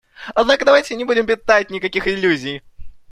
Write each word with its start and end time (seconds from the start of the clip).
Однако 0.33 0.65
давайте 0.65 0.95
не 0.95 1.05
будем 1.05 1.27
питать 1.27 1.69
никаких 1.69 2.07
иллюзий. 2.07 2.63